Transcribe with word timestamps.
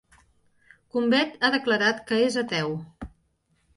Combet 0.95 1.37
ha 1.41 1.51
declarat 1.57 2.03
que 2.09 2.21
és 2.31 2.39
ateu. 2.43 2.75